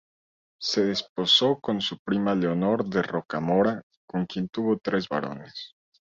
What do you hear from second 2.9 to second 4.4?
Rocamora, con